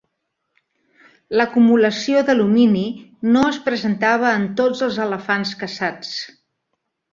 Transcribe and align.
L'acumulació 1.39 2.23
d'alumini 2.29 2.87
no 3.37 3.45
es 3.51 3.61
presentava 3.69 4.33
en 4.41 4.49
tots 4.63 4.85
els 4.89 5.01
elefants 5.07 5.55
caçats. 5.63 6.19